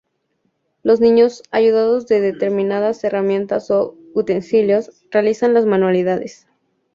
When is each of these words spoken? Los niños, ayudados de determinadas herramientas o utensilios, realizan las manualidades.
Los 0.81 0.99
niños, 0.99 1.43
ayudados 1.51 2.07
de 2.07 2.21
determinadas 2.21 3.03
herramientas 3.03 3.69
o 3.69 3.95
utensilios, 4.15 5.05
realizan 5.11 5.53
las 5.53 5.67
manualidades. 5.67 6.47